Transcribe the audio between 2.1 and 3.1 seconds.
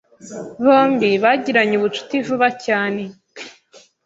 vuba cyane.